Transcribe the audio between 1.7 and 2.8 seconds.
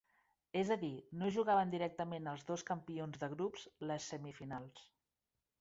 directament els dos